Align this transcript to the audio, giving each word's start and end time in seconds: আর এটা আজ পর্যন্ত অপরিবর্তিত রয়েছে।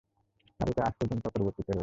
আর 0.59 0.67
এটা 0.69 0.81
আজ 0.83 0.93
পর্যন্ত 0.99 1.23
অপরিবর্তিত 1.27 1.67
রয়েছে। 1.67 1.79